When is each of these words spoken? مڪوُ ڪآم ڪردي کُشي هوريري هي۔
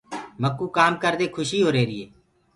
مڪوُ 0.41 0.65
ڪآم 0.77 0.93
ڪردي 1.03 1.27
کُشي 1.35 1.59
هوريري 1.65 1.97
هي۔ 2.01 2.07